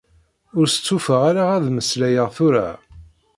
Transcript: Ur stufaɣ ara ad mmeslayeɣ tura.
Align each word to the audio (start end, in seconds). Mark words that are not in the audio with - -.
Ur 0.57 0.65
stufaɣ 0.69 1.21
ara 1.29 1.43
ad 1.55 1.65
mmeslayeɣ 1.69 2.27
tura. 2.35 2.67